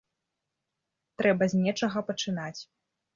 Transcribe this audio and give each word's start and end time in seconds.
Трэба 1.21 1.43
з 1.51 1.59
нечага 1.65 2.03
пачынаць. 2.09 2.61